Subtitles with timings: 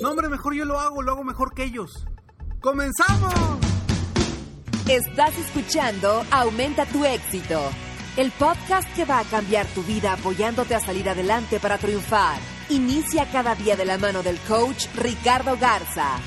[0.00, 2.06] No, hombre, mejor yo lo hago, lo hago mejor que ellos.
[2.60, 3.34] ¡Comenzamos!
[4.88, 7.60] Estás escuchando Aumenta tu éxito,
[8.16, 12.38] el podcast que va a cambiar tu vida apoyándote a salir adelante para triunfar.
[12.68, 16.18] Inicia cada día de la mano del coach Ricardo Garza,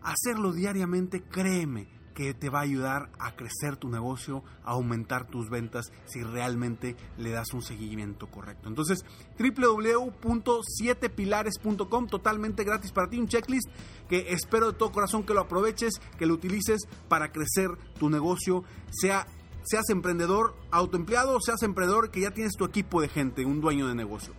[0.03, 5.49] hacerlo diariamente, créeme que te va a ayudar a crecer tu negocio, a aumentar tus
[5.49, 8.69] ventas si realmente le das un seguimiento correcto.
[8.69, 9.05] Entonces,
[9.37, 13.69] www.7pilares.com, totalmente gratis para ti, un checklist
[14.09, 18.63] que espero de todo corazón que lo aproveches, que lo utilices para crecer tu negocio,
[18.89, 19.27] sea
[19.67, 23.87] seas emprendedor autoempleado o seas emprendedor que ya tienes tu equipo de gente, un dueño
[23.87, 24.35] de negocio.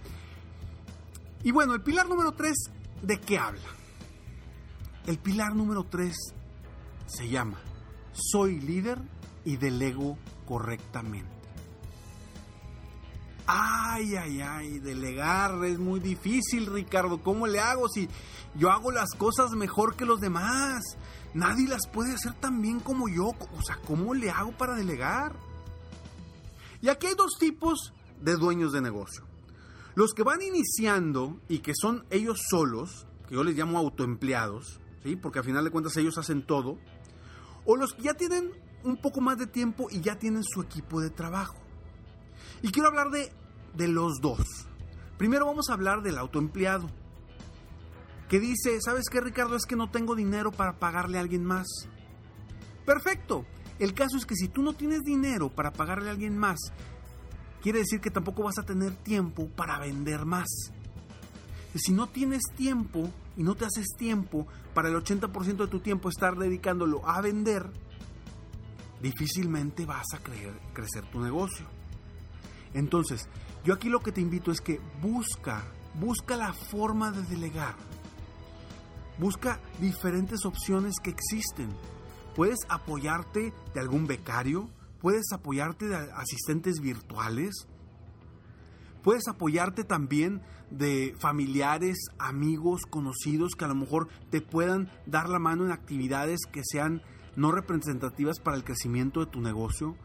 [1.42, 2.54] Y bueno, el pilar número 3,
[3.02, 3.68] ¿de qué habla?
[5.06, 6.14] El pilar número 3
[7.06, 7.58] se llama
[8.12, 8.98] Soy líder
[9.44, 11.36] y delego correctamente.
[13.46, 17.22] Ay, ay, ay, delegar es muy difícil, Ricardo.
[17.22, 18.08] ¿Cómo le hago si
[18.56, 20.82] yo hago las cosas mejor que los demás?
[21.32, 23.26] Nadie las puede hacer tan bien como yo.
[23.26, 25.36] O sea, ¿cómo le hago para delegar?
[26.80, 29.24] Y aquí hay dos tipos de dueños de negocio.
[29.94, 35.16] Los que van iniciando y que son ellos solos, que yo les llamo autoempleados, ¿sí?
[35.16, 36.78] porque al final de cuentas ellos hacen todo.
[37.66, 38.50] O los que ya tienen
[38.84, 41.56] un poco más de tiempo y ya tienen su equipo de trabajo.
[42.62, 43.32] Y quiero hablar de,
[43.74, 44.66] de los dos.
[45.18, 46.88] Primero vamos a hablar del autoempleado.
[48.28, 49.56] Que dice, ¿sabes qué Ricardo?
[49.56, 51.66] Es que no tengo dinero para pagarle a alguien más.
[52.84, 53.44] Perfecto.
[53.78, 56.58] El caso es que si tú no tienes dinero para pagarle a alguien más,
[57.62, 60.48] quiere decir que tampoco vas a tener tiempo para vender más.
[61.74, 66.08] Si no tienes tiempo y no te haces tiempo para el 80% de tu tiempo
[66.08, 67.70] estar dedicándolo a vender,
[69.00, 71.66] difícilmente vas a crecer tu negocio.
[72.74, 73.28] Entonces,
[73.64, 75.64] yo aquí lo que te invito es que busca,
[75.94, 77.74] busca la forma de delegar.
[79.18, 81.68] Busca diferentes opciones que existen.
[82.34, 84.68] Puedes apoyarte de algún becario,
[85.00, 87.66] puedes apoyarte de asistentes virtuales,
[89.06, 90.42] puedes apoyarte también
[90.72, 96.40] de familiares, amigos, conocidos que a lo mejor te puedan dar la mano en actividades
[96.50, 97.02] que sean
[97.36, 99.96] no representativas para el crecimiento de tu negocio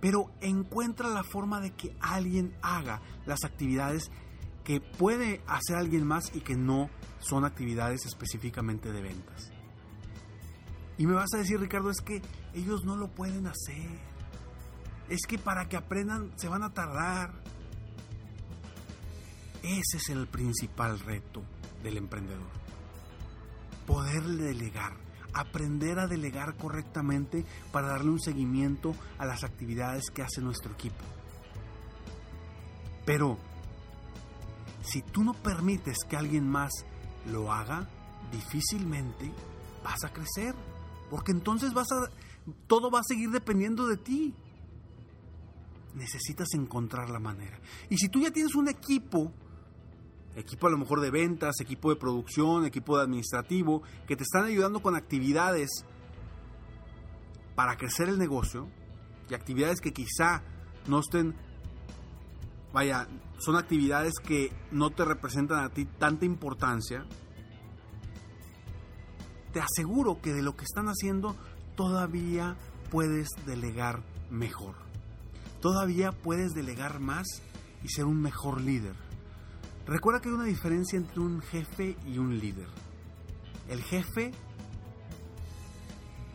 [0.00, 4.10] pero encuentra la forma de que alguien haga las actividades
[4.64, 9.52] que puede hacer alguien más y que no son actividades específicamente de ventas.
[10.96, 12.22] Y me vas a decir, Ricardo, es que
[12.54, 13.88] ellos no lo pueden hacer.
[15.08, 17.32] Es que para que aprendan se van a tardar.
[19.62, 21.42] Ese es el principal reto
[21.82, 22.50] del emprendedor.
[23.86, 24.94] Poder delegar,
[25.34, 31.04] aprender a delegar correctamente para darle un seguimiento a las actividades que hace nuestro equipo.
[33.04, 33.38] Pero
[34.82, 36.70] si tú no permites que alguien más
[37.30, 37.88] lo haga,
[38.32, 39.30] difícilmente
[39.84, 40.54] vas a crecer,
[41.10, 42.10] porque entonces vas a
[42.66, 44.34] todo va a seguir dependiendo de ti.
[45.94, 47.60] Necesitas encontrar la manera.
[47.88, 49.32] Y si tú ya tienes un equipo,
[50.36, 54.44] equipo a lo mejor de ventas, equipo de producción, equipo de administrativo, que te están
[54.44, 55.68] ayudando con actividades
[57.54, 58.68] para crecer el negocio,
[59.28, 60.42] y actividades que quizá
[60.88, 61.34] no estén,
[62.72, 63.06] vaya,
[63.38, 67.04] son actividades que no te representan a ti tanta importancia,
[69.52, 71.36] te aseguro que de lo que están haciendo
[71.76, 72.56] todavía
[72.90, 74.74] puedes delegar mejor.
[75.60, 77.26] Todavía puedes delegar más
[77.82, 79.09] y ser un mejor líder.
[79.90, 82.68] Recuerda que hay una diferencia entre un jefe y un líder.
[83.68, 84.30] El jefe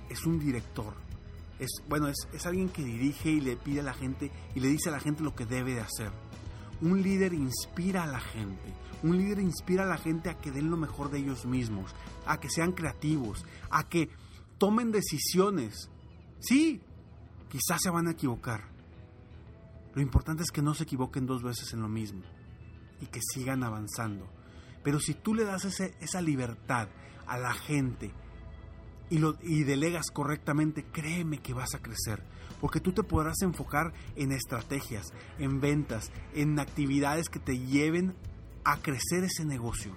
[0.10, 0.94] es un director.
[1.58, 4.68] Es, bueno, es, es alguien que dirige y le pide a la gente y le
[4.68, 6.12] dice a la gente lo que debe de hacer.
[6.82, 8.74] Un líder inspira a la gente.
[9.04, 12.42] Un líder inspira a la gente a que den lo mejor de ellos mismos, a
[12.42, 14.10] que sean creativos, a que
[14.58, 15.90] tomen decisiones.
[16.42, 16.82] Sí,
[17.48, 18.66] quizás se van a equivocar.
[19.94, 22.35] Lo importante es que no se equivoquen dos veces en lo mismo
[23.02, 24.28] y que sigan avanzando.
[24.84, 26.88] Pero si tú le das esa libertad
[27.26, 28.12] a la gente
[29.10, 32.24] y, lo, y delegas correctamente, créeme que vas a crecer.
[32.62, 35.08] Porque tú te podrás enfocar en estrategias,
[35.40, 38.16] en ventas, en actividades que te lleven
[38.64, 39.96] a crecer ese negocio.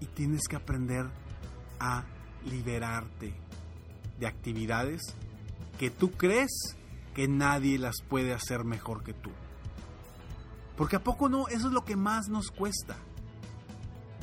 [0.00, 1.06] Y tienes que aprender
[1.78, 2.04] a
[2.44, 3.34] liberarte
[4.18, 5.00] de actividades
[5.78, 6.76] que tú crees
[7.14, 9.30] que nadie las puede hacer mejor que tú.
[10.80, 12.96] Porque a poco no, eso es lo que más nos cuesta.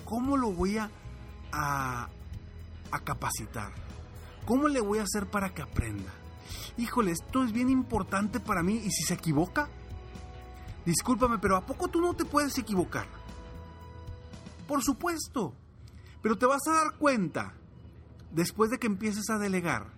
[0.06, 0.90] ¿Cómo lo voy a,
[1.52, 2.10] a,
[3.04, 3.72] capacitar?
[4.44, 6.12] ¿Cómo le voy a hacer para que aprenda?
[6.76, 9.70] Híjole, esto es bien importante para mí y si se equivoca,
[10.84, 13.06] discúlpame, pero ¿a poco tú no te puedes equivocar?
[14.68, 15.54] Por supuesto,
[16.24, 17.54] pero te vas a dar cuenta,
[18.32, 19.92] después de que empieces a delegar,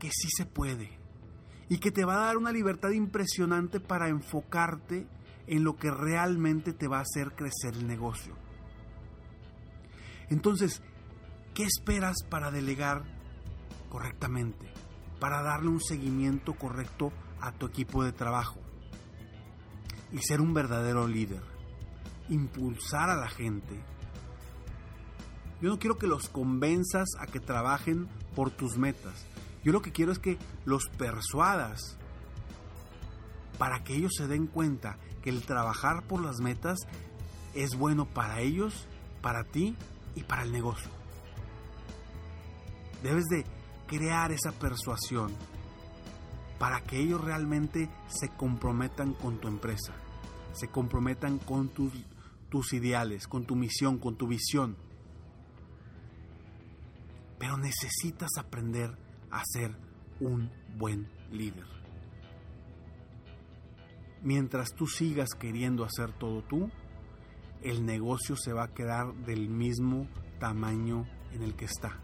[0.00, 0.98] que sí se puede
[1.68, 5.06] y que te va a dar una libertad impresionante para enfocarte
[5.52, 8.34] en lo que realmente te va a hacer crecer el negocio.
[10.30, 10.82] Entonces,
[11.52, 13.04] ¿qué esperas para delegar
[13.90, 14.72] correctamente?
[15.20, 18.60] Para darle un seguimiento correcto a tu equipo de trabajo
[20.10, 21.42] y ser un verdadero líder.
[22.30, 23.78] Impulsar a la gente.
[25.60, 29.26] Yo no quiero que los convenzas a que trabajen por tus metas.
[29.62, 31.98] Yo lo que quiero es que los persuadas
[33.62, 36.80] para que ellos se den cuenta que el trabajar por las metas
[37.54, 38.88] es bueno para ellos,
[39.20, 39.76] para ti
[40.16, 40.90] y para el negocio.
[43.04, 43.46] Debes de
[43.86, 45.30] crear esa persuasión
[46.58, 49.94] para que ellos realmente se comprometan con tu empresa,
[50.54, 51.92] se comprometan con tus,
[52.48, 54.76] tus ideales, con tu misión, con tu visión.
[57.38, 58.98] Pero necesitas aprender
[59.30, 59.76] a ser
[60.18, 61.81] un buen líder
[64.22, 66.70] mientras tú sigas queriendo hacer todo tú,
[67.62, 70.08] el negocio se va a quedar del mismo
[70.38, 71.98] tamaño en el que está.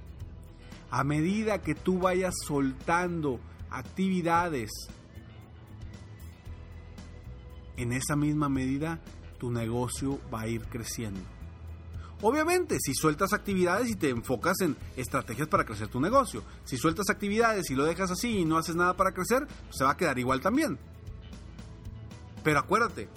[0.91, 3.41] A medida que tú vayas soltando
[3.71, 4.71] actividades,
[7.77, 9.01] en esa misma medida
[9.39, 11.21] tu negocio va a ir creciendo.
[12.21, 17.11] Obviamente, si sueltas actividades y te enfocas en estrategias para crecer tu negocio, si sueltas
[17.11, 20.19] actividades y lo dejas así y no haces nada para crecer, se va a quedar
[20.19, 20.79] igual también.
[22.43, 23.09] Pero acuérdate,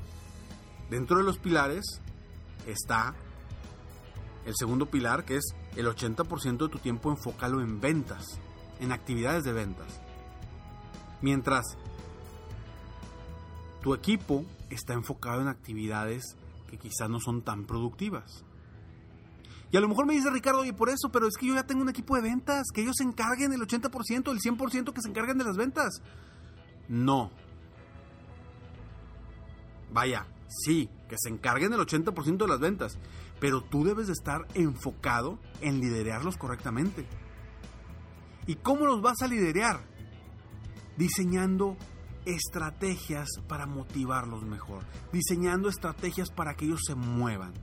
[0.90, 2.02] dentro de los pilares
[2.68, 3.16] está
[4.46, 8.40] el segundo pilar, que es el 80% de tu tiempo enfócalo en ventas,
[8.80, 10.02] en actividades de ventas.
[11.22, 11.78] Mientras
[13.82, 16.36] tu equipo está enfocado en actividades
[16.70, 18.44] que quizás no son tan productivas.
[19.72, 21.64] Y a lo mejor me dice Ricardo, y por eso, pero es que yo ya
[21.64, 25.10] tengo un equipo de ventas, que ellos se encarguen el 80%, el 100% que se
[25.10, 26.02] encarguen de las ventas.
[26.90, 27.32] No,
[29.92, 32.98] Vaya, sí, que se encarguen el 80% de las ventas,
[33.40, 37.06] pero tú debes de estar enfocado en liderarlos correctamente.
[38.48, 39.82] ¿Y cómo los vas a liderar?
[40.98, 41.78] Diseñando
[42.26, 47.54] estrategias para motivarlos mejor, diseñando estrategias para que ellos se muevan.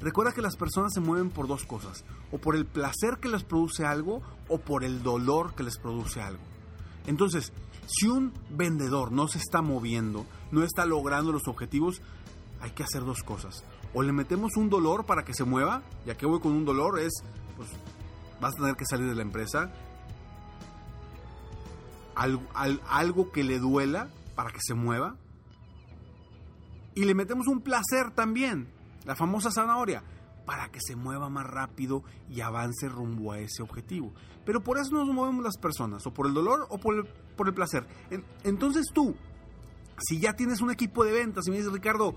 [0.00, 3.42] Recuerda que las personas se mueven por dos cosas, o por el placer que les
[3.42, 6.42] produce algo o por el dolor que les produce algo.
[7.06, 7.52] Entonces,
[7.88, 12.02] Si un vendedor no se está moviendo, no está logrando los objetivos,
[12.60, 13.64] hay que hacer dos cosas.
[13.94, 16.98] O le metemos un dolor para que se mueva, ya que voy con un dolor
[16.98, 17.22] es,
[17.56, 17.70] pues,
[18.42, 19.72] vas a tener que salir de la empresa.
[22.14, 22.42] Algo,
[22.90, 25.16] algo que le duela para que se mueva.
[26.94, 28.68] Y le metemos un placer también,
[29.06, 30.02] la famosa zanahoria,
[30.48, 34.14] para que se mueva más rápido y avance rumbo a ese objetivo.
[34.46, 37.04] Pero por eso nos movemos las personas, o por el dolor o por el,
[37.36, 37.86] por el placer.
[38.44, 39.14] Entonces tú,
[39.98, 42.14] si ya tienes un equipo de ventas y me dices, Ricardo,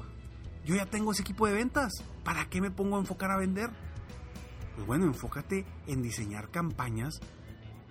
[0.63, 1.91] yo ya tengo ese equipo de ventas,
[2.23, 3.69] ¿para qué me pongo a enfocar a vender?
[4.75, 7.19] Pues bueno, enfócate en diseñar campañas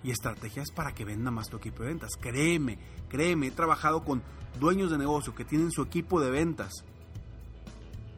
[0.03, 2.17] y estrategias para que venda más tu equipo de ventas.
[2.19, 2.79] Créeme,
[3.09, 4.23] créeme, he trabajado con
[4.59, 6.83] dueños de negocio que tienen su equipo de ventas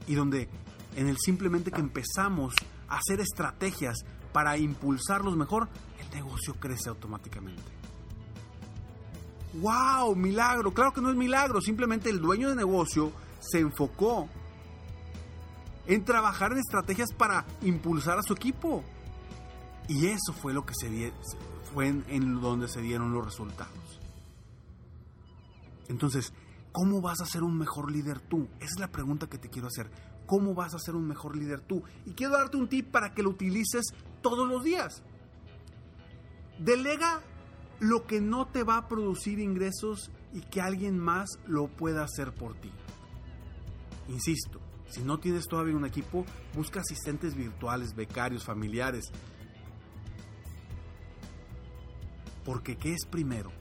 [0.08, 0.48] y donde
[0.96, 2.54] en el simplemente que empezamos
[2.88, 3.98] a hacer estrategias
[4.32, 5.70] para impulsarlos mejor,
[6.00, 7.62] el negocio crece automáticamente.
[9.54, 10.16] ¡Wow!
[10.16, 10.74] Milagro.
[10.74, 14.28] Claro que no es milagro, simplemente el dueño de negocio se enfocó
[15.86, 18.84] en trabajar en estrategias para impulsar a su equipo.
[19.88, 21.14] Y eso fue lo que se
[21.74, 24.00] fue en donde se dieron los resultados.
[25.90, 26.34] Entonces,
[26.72, 28.48] ¿cómo vas a ser un mejor líder tú?
[28.60, 29.92] Esa es la pregunta que te quiero hacer.
[30.25, 31.84] ¿Cómo vas a ser un mejor líder tú?
[32.06, 35.03] Y quiero darte un tip para que lo utilices todos los días.
[36.60, 37.22] Delega
[37.80, 42.34] lo que no te va a producir ingresos y que alguien más lo pueda hacer
[42.34, 42.72] por ti.
[44.08, 46.25] Insisto, si no tienes todavía un equipo,
[46.56, 49.12] busca asistentes virtuales, becarios, familiares.
[52.46, 53.51] Porque ¿qué es primero?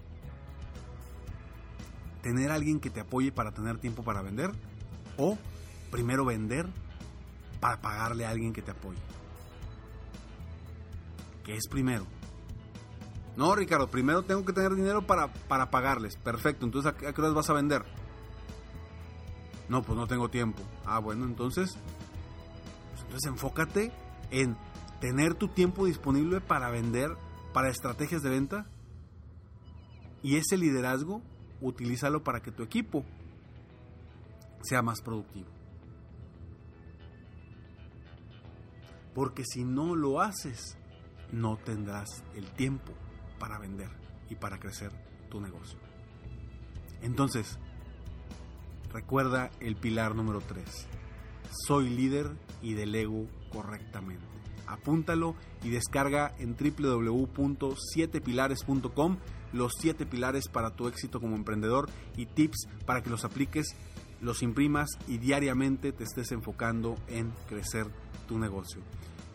[2.23, 4.51] ¿Tener alguien que te apoye para tener tiempo para vender?
[5.17, 5.39] ¿O
[5.93, 6.67] primero vender
[7.61, 8.99] para pagarle a alguien que te apoye?
[11.45, 12.07] ¿Qué es primero?
[13.37, 16.17] No, Ricardo, primero tengo que tener dinero para, para pagarles.
[16.17, 17.85] Perfecto, entonces ¿a qué hora vas a vender?
[19.69, 20.63] No, pues no tengo tiempo.
[20.85, 21.77] Ah, bueno, entonces,
[22.91, 23.93] pues entonces enfócate
[24.31, 24.57] en
[25.01, 27.17] tener tu tiempo disponible para vender,
[27.53, 28.67] para estrategias de venta.
[30.23, 31.23] Y ese liderazgo
[31.61, 33.05] utilízalo para que tu equipo
[34.63, 35.62] sea más productivo.
[39.15, 40.77] Porque si no lo haces,
[41.33, 42.93] no tendrás el tiempo
[43.39, 43.91] para vender
[44.31, 44.91] y para crecer
[45.31, 45.79] tu negocio.
[47.03, 47.59] Entonces,
[48.93, 50.87] recuerda el pilar número 3.
[51.67, 52.31] Soy líder
[52.63, 54.25] y delego correctamente.
[54.67, 59.17] Apúntalo y descarga en www.7pilares.com
[59.53, 63.77] los siete pilares para tu éxito como emprendedor y tips para que los apliques,
[64.23, 67.87] los imprimas y diariamente te estés enfocando en crecer
[68.27, 68.81] tu negocio.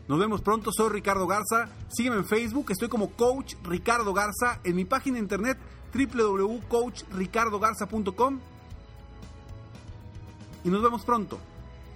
[0.08, 4.76] Nos vemos pronto, soy Ricardo Garza, sígueme en Facebook, estoy como Coach Ricardo Garza, en
[4.76, 5.58] mi página de internet
[5.94, 8.40] www.coachricardogarza.com
[10.64, 11.38] y nos vemos pronto.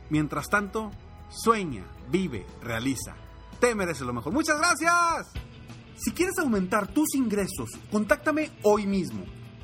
[0.10, 0.92] Mientras tanto,
[1.30, 3.16] sueña, vive, realiza.
[3.62, 4.34] Te mereces lo mejor.
[4.34, 5.32] Muchas gracias.
[5.96, 9.24] Si quieres aumentar tus ingresos, contáctame hoy mismo.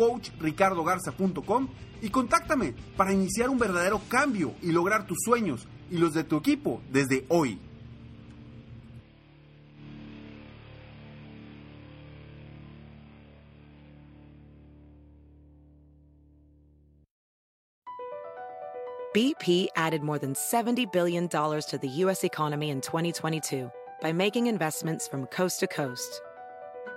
[0.00, 1.68] www.coachricardogarza.com
[2.02, 6.38] y contáctame para iniciar un verdadero cambio y lograr tus sueños y los de tu
[6.38, 7.58] equipo desde hoy.
[19.12, 22.22] BP added more than $70 billion to the U.S.
[22.22, 23.68] economy in 2022
[24.00, 26.22] by making investments from coast to coast